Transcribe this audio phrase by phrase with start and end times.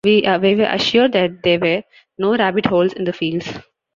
[0.03, 1.83] We were assured that there were
[2.17, 3.55] no rabbit-holes in the fields.